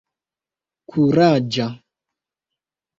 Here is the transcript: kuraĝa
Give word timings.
kuraĝa 0.89 1.69